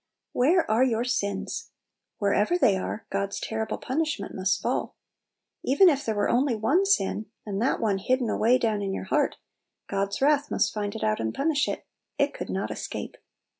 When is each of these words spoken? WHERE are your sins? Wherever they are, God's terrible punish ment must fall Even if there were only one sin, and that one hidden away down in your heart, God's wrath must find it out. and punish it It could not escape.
WHERE 0.31 0.65
are 0.67 0.83
your 0.83 1.03
sins? 1.03 1.69
Wherever 2.17 2.57
they 2.57 2.75
are, 2.75 3.05
God's 3.11 3.39
terrible 3.39 3.77
punish 3.77 4.19
ment 4.19 4.33
must 4.33 4.59
fall 4.59 4.95
Even 5.63 5.89
if 5.89 6.03
there 6.07 6.15
were 6.15 6.27
only 6.27 6.55
one 6.55 6.87
sin, 6.87 7.27
and 7.45 7.61
that 7.61 7.79
one 7.79 7.99
hidden 7.99 8.27
away 8.27 8.57
down 8.57 8.81
in 8.81 8.95
your 8.95 9.03
heart, 9.03 9.35
God's 9.87 10.19
wrath 10.19 10.49
must 10.49 10.73
find 10.73 10.95
it 10.95 11.03
out. 11.03 11.19
and 11.19 11.35
punish 11.35 11.67
it 11.67 11.85
It 12.17 12.33
could 12.33 12.49
not 12.49 12.71
escape. 12.71 13.15